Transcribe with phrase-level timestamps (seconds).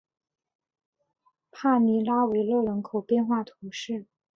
[1.51, 4.07] 帕尼拉维勒人口变化图示